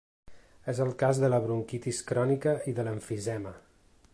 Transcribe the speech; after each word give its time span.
És 0.71 0.79
el 0.85 0.89
cas 1.03 1.19
de 1.23 1.29
la 1.33 1.39
bronquitis 1.43 1.99
crònica 2.13 2.57
i 2.73 2.77
de 2.79 2.87
l’emfisema. 2.89 3.53